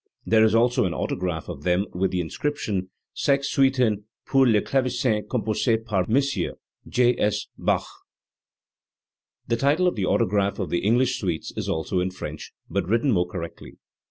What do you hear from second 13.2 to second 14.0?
correctly.